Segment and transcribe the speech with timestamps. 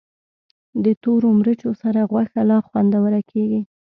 [0.83, 3.61] د تورو مرچو سره غوښه لا خوندوره کېږي.